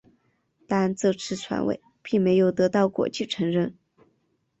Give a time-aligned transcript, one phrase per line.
[0.67, 3.75] 但这次传位并没有得到国际承认。